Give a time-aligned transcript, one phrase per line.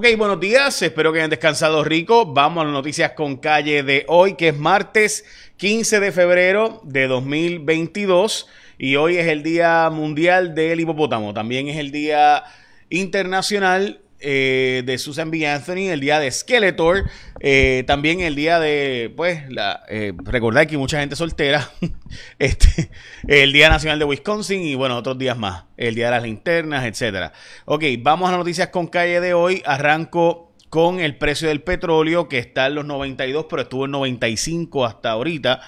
[0.00, 2.24] Ok, buenos días, espero que hayan descansado rico.
[2.24, 5.24] Vamos a las noticias con calle de hoy, que es martes
[5.56, 8.46] 15 de febrero de 2022
[8.78, 11.34] y hoy es el Día Mundial del Hipopótamo.
[11.34, 12.44] También es el Día
[12.90, 15.46] Internacional eh, de Susan B.
[15.46, 20.76] Anthony, el día de Skeletor, eh, también el día de, pues, la, eh, recordar que
[20.76, 21.70] mucha gente soltera,
[22.40, 22.90] este,
[23.28, 26.84] el Día Nacional de Wisconsin y bueno, otros días más, el Día de las Linternas,
[26.84, 27.32] etcétera.
[27.64, 29.62] Ok, vamos a noticias con calle de hoy.
[29.64, 34.84] Arranco con el precio del petróleo que está en los 92, pero estuvo en 95
[34.84, 35.60] hasta ahorita.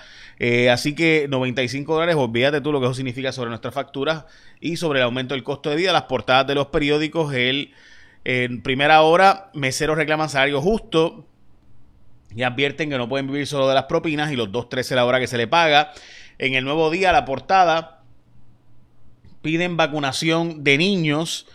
[0.72, 4.24] así que 95 dólares, olvídate tú lo que eso significa sobre nuestras facturas
[4.60, 5.92] y sobre el aumento del costo de vida.
[5.92, 7.72] Las portadas de los periódicos, el
[8.24, 11.26] en primera hora, meseros reclaman salario justo
[12.34, 15.20] y advierten que no pueden vivir solo de las propinas y los 2.13 la hora
[15.20, 15.92] que se le paga.
[16.38, 18.02] En el nuevo día, la portada,
[19.42, 21.46] piden vacunación de niños.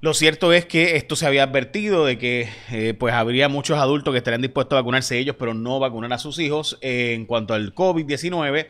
[0.00, 4.12] Lo cierto es que esto se había advertido de que eh, pues habría muchos adultos
[4.12, 6.78] que estarían dispuestos a vacunarse ellos, pero no vacunar a sus hijos.
[6.82, 8.66] en cuanto al COVID-19,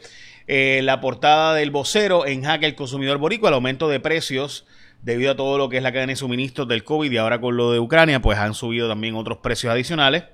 [0.47, 4.65] eh, la portada del vocero en jaque el consumidor boricua, el aumento de precios
[5.03, 7.57] debido a todo lo que es la cadena de suministros del COVID y ahora con
[7.57, 10.25] lo de Ucrania, pues han subido también otros precios adicionales.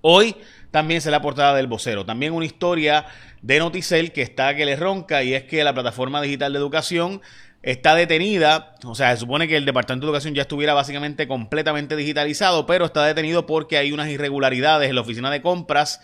[0.00, 0.36] Hoy
[0.70, 2.04] también se la portada del vocero.
[2.04, 3.06] También una historia
[3.42, 7.22] de Noticel que está que le ronca y es que la plataforma digital de educación
[7.62, 8.74] está detenida.
[8.84, 12.84] O sea, se supone que el Departamento de Educación ya estuviera básicamente completamente digitalizado, pero
[12.84, 16.00] está detenido porque hay unas irregularidades en la oficina de compras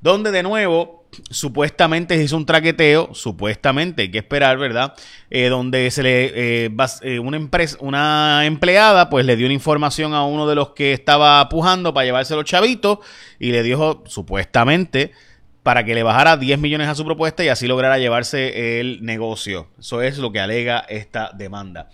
[0.00, 0.96] donde de nuevo
[1.30, 4.94] supuestamente se hizo un traqueteo, supuestamente, hay que esperar, ¿verdad?
[5.30, 6.70] Eh, donde se le eh,
[7.02, 10.92] eh, una empresa, una empleada, pues le dio una información a uno de los que
[10.92, 12.98] estaba pujando para llevarse los chavitos
[13.38, 15.12] y le dijo supuestamente
[15.62, 19.68] para que le bajara 10 millones a su propuesta y así lograra llevarse el negocio.
[19.78, 21.88] Eso es lo que alega esta demanda.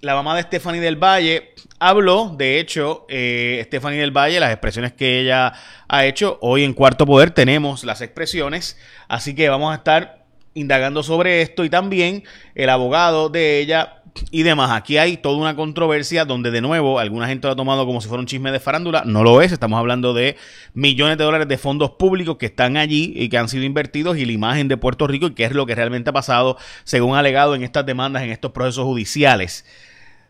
[0.00, 5.20] La mamá de Stephanie del Valle habló, de hecho, Stephanie del Valle, las expresiones que
[5.20, 5.52] ella
[5.88, 6.38] ha hecho.
[6.40, 10.24] Hoy en Cuarto Poder tenemos las expresiones, así que vamos a estar
[10.54, 12.24] indagando sobre esto y también
[12.54, 13.94] el abogado de ella
[14.32, 14.72] y demás.
[14.72, 18.08] Aquí hay toda una controversia donde de nuevo alguna gente lo ha tomado como si
[18.08, 19.02] fuera un chisme de farándula.
[19.04, 20.36] No lo es, estamos hablando de
[20.74, 24.24] millones de dólares de fondos públicos que están allí y que han sido invertidos y
[24.24, 27.20] la imagen de Puerto Rico y qué es lo que realmente ha pasado según ha
[27.20, 29.64] alegado en estas demandas, en estos procesos judiciales.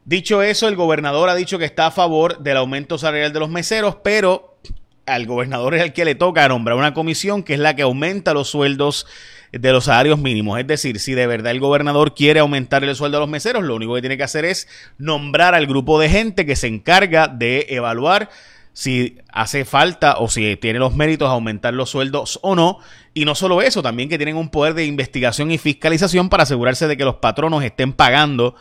[0.09, 3.51] Dicho eso, el gobernador ha dicho que está a favor del aumento salarial de los
[3.51, 4.57] meseros, pero
[5.05, 8.33] al gobernador es el que le toca nombrar una comisión que es la que aumenta
[8.33, 9.07] los sueldos
[9.53, 10.59] de los salarios mínimos.
[10.59, 13.75] Es decir, si de verdad el gobernador quiere aumentar el sueldo a los meseros, lo
[13.75, 14.67] único que tiene que hacer es
[14.97, 18.31] nombrar al grupo de gente que se encarga de evaluar
[18.73, 22.79] si hace falta o si tiene los méritos aumentar los sueldos o no.
[23.13, 26.89] Y no solo eso, también que tienen un poder de investigación y fiscalización para asegurarse
[26.89, 28.55] de que los patronos estén pagando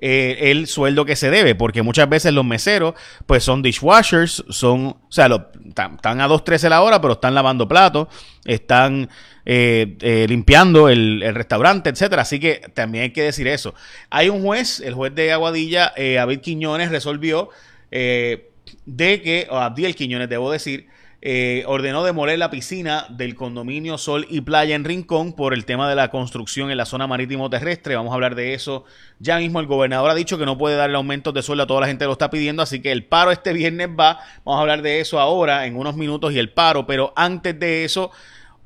[0.00, 2.94] eh, el sueldo que se debe, porque muchas veces los meseros,
[3.26, 5.26] pues son dishwashers, son, o sea,
[5.66, 8.06] están a 2.13 la hora, pero están lavando platos,
[8.44, 9.08] están
[9.44, 12.22] eh, eh, limpiando el, restaurante, etcétera.
[12.22, 13.74] Así que también hay que decir eso.
[14.08, 17.50] Hay un juez, el juez de Aguadilla, David Quiñones, resolvió
[17.90, 20.86] de que, o Abdiel Quiñones, debo decir,
[21.20, 25.88] eh, ordenó demoler la piscina del condominio Sol y Playa en Rincón por el tema
[25.88, 27.96] de la construcción en la zona marítimo terrestre.
[27.96, 28.84] Vamos a hablar de eso
[29.18, 29.58] ya mismo.
[29.58, 32.04] El gobernador ha dicho que no puede darle aumentos de sueldo a toda la gente
[32.04, 34.20] que lo está pidiendo, así que el paro este viernes va.
[34.44, 37.84] Vamos a hablar de eso ahora en unos minutos y el paro, pero antes de
[37.84, 38.12] eso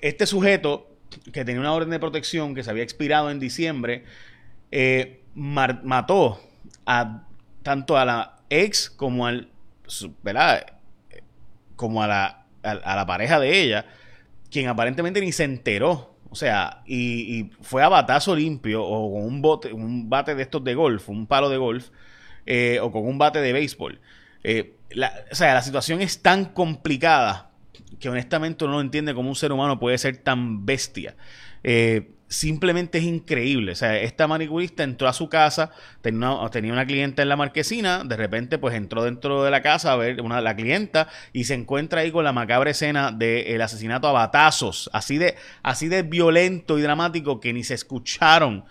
[0.00, 0.97] este sujeto
[1.32, 4.04] que tenía una orden de protección que se había expirado en diciembre,
[4.70, 6.40] eh, mató
[6.86, 7.24] a
[7.62, 9.48] tanto a la ex como al,
[10.22, 10.66] ¿verdad?
[11.76, 13.86] Como a la a, la pareja de ella,
[14.50, 16.16] quien aparentemente ni se enteró.
[16.30, 20.62] O sea, y, fue a batazo limpio o con un, bote, un bate de estos
[20.62, 21.88] de golf, un palo de golf,
[22.44, 24.00] eh, o con un bate de béisbol.
[24.44, 24.74] Eh,
[25.30, 27.47] o sea, la situación es tan complicada
[28.00, 31.16] que honestamente uno no entiende cómo un ser humano puede ser tan bestia.
[31.64, 33.72] Eh, simplemente es increíble.
[33.72, 35.70] O sea, esta manicurista entró a su casa,
[36.02, 39.92] tenía una, tenía clienta en la marquesina, de repente pues entró dentro de la casa
[39.92, 44.08] a ver una la clienta y se encuentra ahí con la macabra escena del asesinato
[44.08, 48.64] a batazos, así de, así de violento y dramático que ni se escucharon.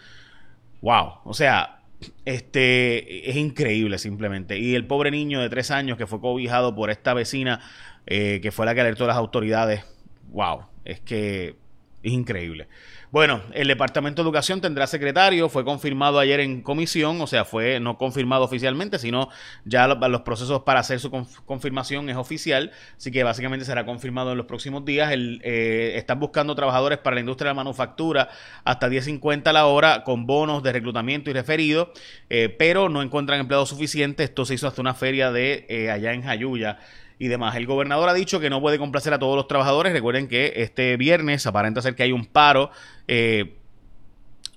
[0.82, 1.80] Wow, o sea,
[2.26, 4.60] este es increíble simplemente.
[4.60, 7.62] Y el pobre niño de tres años que fue cobijado por esta vecina
[8.08, 9.84] eh, que fue la que alertó a las autoridades.
[10.30, 11.56] Wow, es que
[12.02, 12.68] es increíble.
[13.10, 17.80] Bueno, el Departamento de Educación tendrá secretario, fue confirmado ayer en comisión, o sea, fue
[17.80, 19.30] no confirmado oficialmente, sino
[19.64, 21.10] ya los, procesos para hacer su
[21.46, 25.14] confirmación es oficial, así que básicamente será confirmado en los próximos días.
[25.14, 28.30] El, eh, están buscando trabajadores para la industria de la manufactura
[28.66, 31.94] hasta 10.50 la hora con bonos de reclutamiento y referido,
[32.30, 34.30] eh, pero no encuentran empleados suficientes.
[34.30, 36.78] Esto se hizo hasta una feria de allá en Jayuya
[37.20, 37.56] y demás.
[37.56, 39.94] El gobernador ha dicho que no puede complacer a todos los trabajadores.
[39.94, 42.72] Recuerden que este viernes aparenta ser que hay un paro
[43.08, 43.56] eh,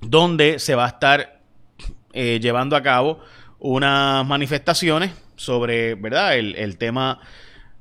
[0.01, 1.41] donde se va a estar
[2.12, 3.21] eh, llevando a cabo
[3.59, 6.37] unas manifestaciones sobre, ¿verdad?
[6.37, 7.21] El, tema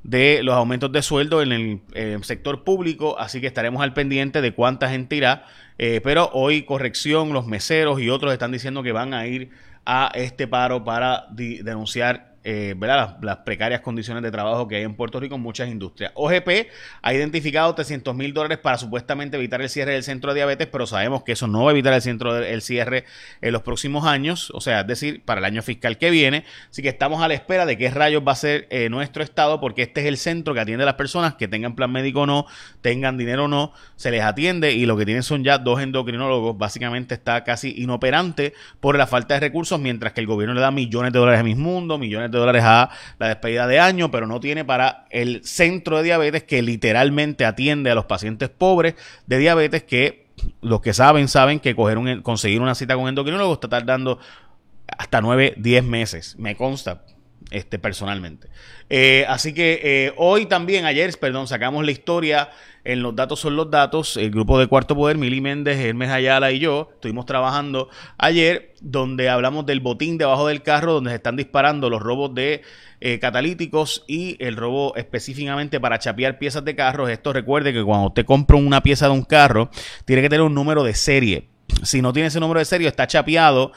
[0.04, 1.52] de los aumentos de sueldo en
[1.94, 5.46] el, sector público, así que estaremos al pendiente de cuánta gente irá.
[5.78, 9.50] Eh, pero hoy corrección, los meseros y otros están diciendo que van a ir
[9.86, 15.20] a este paro para denunciar eh, Las, precarias condiciones de trabajo que hay en Puerto
[15.20, 16.12] Rico en muchas industrias.
[16.16, 16.68] OGP
[17.02, 20.88] ha identificado 300 mil dólares para supuestamente evitar el cierre del centro de diabetes, pero
[20.88, 23.06] sabemos que eso no va a evitar el centro del cierre
[23.42, 26.46] en los próximos años, o sea, es decir, para el año fiscal que viene.
[26.70, 29.60] Así que estamos a la espera de qué rayos va a ser eh, nuestro estado,
[29.60, 32.26] porque este es el centro que atiende a las personas que tengan plan médico o
[32.26, 32.46] no,
[32.82, 36.58] tengan dinero o no, se les atiende y lo que tienen son ya dos endocrinólogos.
[36.58, 40.72] Básicamente está casi inoperante por la falta de recursos, mientras que el gobierno le da
[40.72, 44.28] millones de dólares a mis mundo, millones de dólares a la despedida de año, pero
[44.28, 48.96] no tiene para el centro de diabetes que literalmente atiende a los pacientes pobres
[49.28, 50.28] de diabetes que
[50.62, 54.20] los que saben saben que coger un, conseguir una cita con endocrinólogo está tardando
[54.98, 56.36] hasta 9, 10 meses.
[56.40, 57.04] Me consta
[57.52, 58.48] este, personalmente.
[58.90, 62.50] Eh, así que eh, hoy también, ayer, perdón, sacamos la historia
[62.84, 66.52] en Los Datos son los Datos, el grupo de Cuarto Poder, Mili Méndez, Hermes Ayala
[66.52, 71.36] y yo, estuvimos trabajando ayer, donde hablamos del botín debajo del carro, donde se están
[71.36, 72.62] disparando los robos de
[73.02, 77.10] eh, catalíticos y el robo específicamente para chapear piezas de carros.
[77.10, 79.70] Esto recuerde que cuando usted compra una pieza de un carro,
[80.06, 81.50] tiene que tener un número de serie.
[81.84, 83.72] Si no tiene ese número de serie, está chapeado,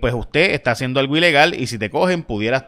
[0.00, 2.64] pues usted está haciendo algo ilegal y si te cogen, pudieras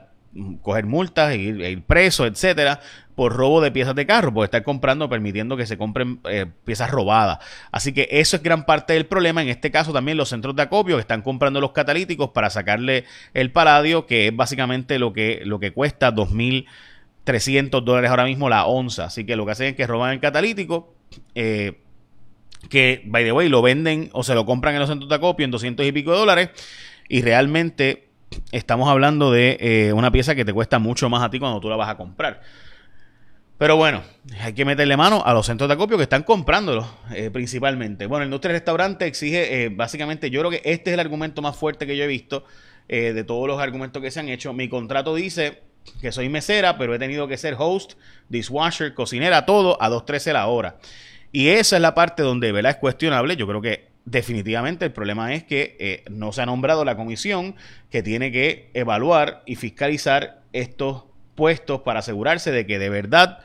[0.62, 2.80] coger multas, e ir, ir, preso, etcétera,
[3.14, 6.90] por robo de piezas de carro, por estar comprando, permitiendo que se compren eh, piezas
[6.90, 7.38] robadas.
[7.70, 9.42] Así que eso es gran parte del problema.
[9.42, 13.04] En este caso también los centros de acopio que están comprando los catalíticos para sacarle
[13.34, 18.66] el paladio, que es básicamente lo que, lo que cuesta 2.300 dólares ahora mismo la
[18.66, 19.06] onza.
[19.06, 20.94] Así que lo que hacen es que roban el catalítico.
[21.34, 21.78] Eh,
[22.70, 25.44] que, by the way, lo venden o se lo compran en los centros de acopio
[25.44, 26.50] en 200 y pico de dólares.
[27.08, 28.11] Y realmente
[28.50, 31.68] estamos hablando de eh, una pieza que te cuesta mucho más a ti cuando tú
[31.68, 32.40] la vas a comprar.
[33.58, 34.02] Pero bueno,
[34.40, 38.06] hay que meterle mano a los centros de acopio que están comprándolo eh, principalmente.
[38.06, 41.56] Bueno, el industria restaurante exige, eh, básicamente, yo creo que este es el argumento más
[41.56, 42.44] fuerte que yo he visto
[42.88, 44.52] de todos los argumentos que se han hecho.
[44.52, 45.62] Mi contrato dice
[46.02, 47.92] que soy mesera, pero he tenido que ser host,
[48.28, 50.76] dishwasher, cocinera, todo a 2.13 la hora.
[51.30, 52.72] Y esa es la parte donde, ¿verdad?
[52.72, 53.36] Es cuestionable.
[53.36, 57.54] Yo creo que definitivamente el problema es que eh, no se ha nombrado la comisión
[57.90, 61.04] que tiene que evaluar y fiscalizar estos
[61.34, 63.38] puestos para asegurarse de que de verdad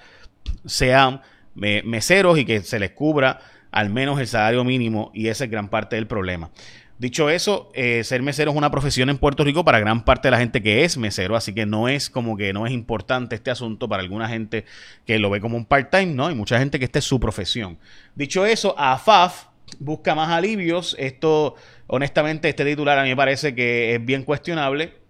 [0.66, 1.22] sean
[1.56, 3.40] meseros y que se les cubra
[3.72, 6.52] al menos el salario mínimo y esa es gran parte del problema.
[7.00, 10.32] Dicho eso, eh, ser mesero es una profesión en Puerto Rico para gran parte de
[10.32, 13.52] la gente que es mesero, así que no es como que no es importante este
[13.52, 14.66] asunto para alguna gente
[15.06, 16.26] que lo ve como un part-time, ¿no?
[16.26, 17.78] Hay mucha gente que esta es su profesión.
[18.16, 19.46] Dicho eso, a AFAF
[19.80, 20.96] busca más alivios.
[21.00, 21.56] Esto,
[21.88, 25.07] honestamente, este titular a mí me parece que es bien cuestionable.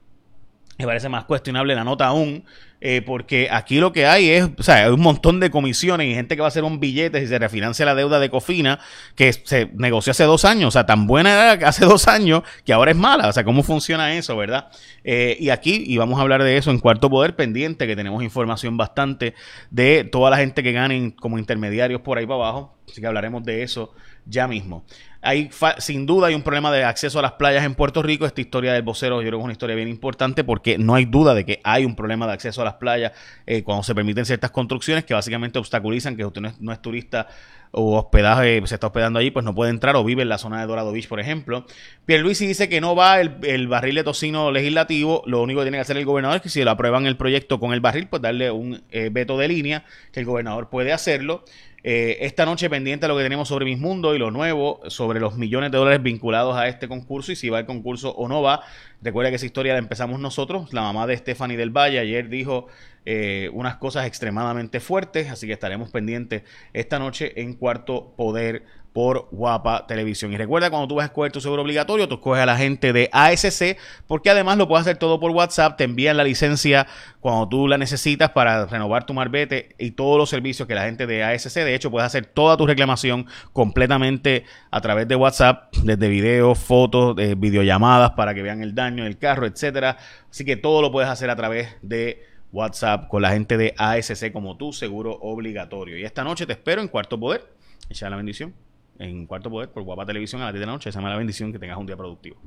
[0.78, 2.46] Me parece más cuestionable la nota aún,
[2.80, 6.14] eh, porque aquí lo que hay es, o sea, hay un montón de comisiones y
[6.14, 8.80] gente que va a hacer un billete y se refinancia la deuda de Cofina
[9.16, 12.74] que se negoció hace dos años, o sea, tan buena era hace dos años que
[12.74, 14.68] ahora es mala, o sea, ¿cómo funciona eso, verdad?
[15.04, 18.22] Eh, y aquí, y vamos a hablar de eso en Cuarto Poder Pendiente, que tenemos
[18.22, 19.34] información bastante
[19.72, 23.44] de toda la gente que ganen como intermediarios por ahí para abajo, así que hablaremos
[23.44, 23.96] de eso
[24.28, 24.86] ya mismo.
[25.28, 28.26] Hay sin duda hay un problema de acceso a las playas en Puerto Rico.
[28.26, 31.04] Esta historia del vocero yo creo que es una historia bien importante porque no hay
[31.04, 33.12] duda de que hay un problema de acceso a las playas
[33.46, 37.28] eh, cuando se permiten ciertas construcciones que básicamente obstaculizan que usted no es, turista
[37.72, 40.62] o hospedaje, se está hospedando allí, pues no puede entrar o vive en la zona
[40.62, 41.66] de Dorado Beach, por ejemplo.
[42.06, 45.78] Pierluisi dice que no va el, el, barril de tocino legislativo, lo único que tiene
[45.78, 48.22] que hacer el gobernador es que si lo aprueban el proyecto con el barril, pues
[48.22, 51.44] darle un eh, veto de línea, que el gobernador puede hacerlo.
[51.84, 55.20] Eh, esta noche pendiente a lo que tenemos sobre Mis Mundo y lo nuevo sobre
[55.20, 58.42] los millones de dólares vinculados a este concurso y si va el concurso o no
[58.42, 58.62] va.
[59.02, 60.74] Recuerda que esa historia la empezamos nosotros.
[60.74, 62.68] La mamá de Stephanie del Valle ayer dijo
[63.06, 66.44] eh, unas cosas extremadamente fuertes, así que estaremos pendientes
[66.74, 68.64] esta noche en Cuarto Poder
[68.98, 70.34] por Guapa Televisión.
[70.34, 72.94] Y recuerda, cuando tú vas a escoger tu seguro obligatorio, tú escoges a la gente
[72.94, 73.78] de ASC,
[74.08, 76.88] porque además lo puedes hacer todo por WhatsApp, te envían la licencia
[77.20, 81.06] cuando tú la necesitas para renovar tu marbete y todos los servicios que la gente
[81.06, 86.08] de ASC, de hecho, puedes hacer toda tu reclamación completamente a través de WhatsApp, desde
[86.08, 89.98] videos, fotos, de videollamadas para que vean el daño del carro, etcétera.
[90.32, 94.32] Así que todo lo puedes hacer a través de WhatsApp con la gente de ASC
[94.32, 96.00] como tu seguro obligatorio.
[96.00, 97.48] Y esta noche te espero en Cuarto Poder.
[97.92, 98.67] Echa la bendición
[99.00, 100.90] en Cuarto Poder por Guapa Televisión a las 10 de la noche.
[100.90, 102.38] Esa es la bendición que tengas un día productivo.